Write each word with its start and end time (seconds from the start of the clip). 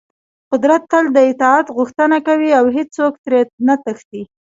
قدرت 0.51 0.83
تل 0.91 1.05
د 1.13 1.17
اطاعت 1.31 1.67
غوښتنه 1.77 2.17
کوي 2.27 2.49
او 2.59 2.65
هېڅوک 2.75 3.13
ترې 3.25 3.41
نه 3.67 3.75
تښتي. 3.83 4.21